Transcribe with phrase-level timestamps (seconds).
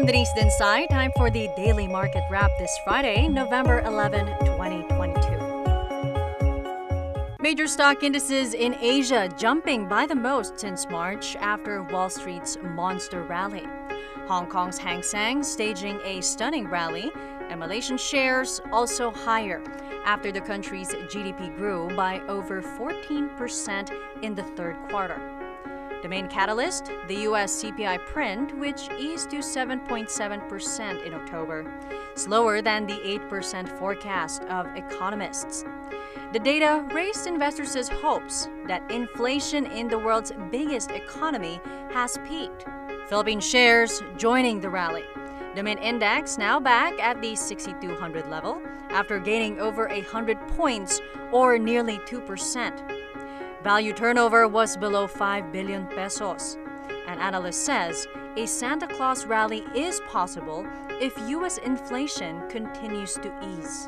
[0.00, 0.88] I'm Denise Dinsay.
[0.88, 7.36] Time for the daily market wrap this Friday, November 11, 2022.
[7.38, 13.24] Major stock indices in Asia jumping by the most since March after Wall Street's monster
[13.24, 13.68] rally.
[14.26, 17.12] Hong Kong's Hang Seng staging a stunning rally,
[17.50, 19.62] and Malaysian shares also higher
[20.06, 23.90] after the country's GDP grew by over 14%
[24.22, 25.39] in the third quarter.
[26.02, 31.70] The main catalyst, the US CPI print, which eased to 7.7% in October,
[32.14, 35.64] slower than the 8% forecast of economists.
[36.32, 41.60] The data raised investors' hopes that inflation in the world's biggest economy
[41.92, 42.64] has peaked.
[43.08, 45.04] Philippine shares joining the rally.
[45.54, 51.00] The main index now back at the 6200 level after gaining over 100 points
[51.32, 52.99] or nearly 2%.
[53.62, 56.56] Value turnover was below 5 billion pesos.
[57.06, 60.66] An analyst says a Santa Claus rally is possible
[60.98, 61.58] if U.S.
[61.58, 63.86] inflation continues to ease.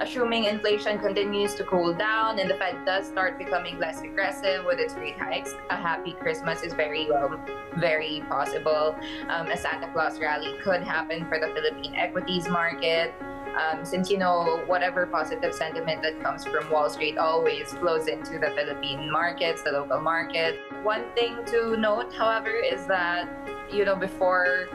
[0.00, 4.78] Assuming inflation continues to cool down and the Fed does start becoming less aggressive with
[4.78, 7.40] its rate hikes, a happy Christmas is very well,
[7.76, 8.94] very possible.
[9.30, 13.14] Um, a Santa Claus rally could happen for the Philippine equities market
[13.56, 18.38] um, since you know whatever positive sentiment that comes from Wall Street always flows into
[18.38, 20.58] the Philippine markets, the local market.
[20.82, 23.28] One thing to note, however, is that
[23.72, 24.68] you know before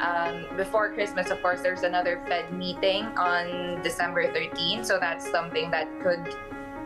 [0.00, 5.70] um, before Christmas, of course, there's another Fed meeting on December 13, so that's something
[5.70, 6.34] that could,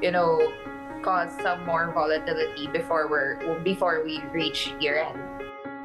[0.00, 0.52] you know,
[1.02, 5.39] cause some more volatility before we're before we reach year end.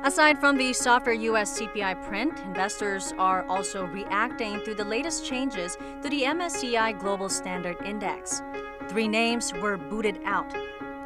[0.06, 5.80] Aside from the softer US CPI print, investors are also reacting to the latest changes
[6.04, 8.44] to the MSCI Global Standard Index.
[8.88, 10.54] Three names were booted out.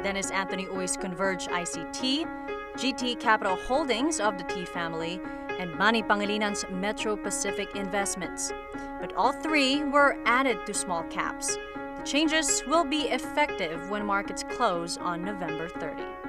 [0.03, 2.28] Dennis Anthony Uy's Converge ICT,
[2.75, 5.22] GT Capital Holdings of the Ty family,
[5.58, 8.52] and Manny Pangilinan's Metro Pacific Investments.
[9.00, 11.56] But all three were added to small caps.
[11.56, 16.28] The changes will be effective when markets close on November 30.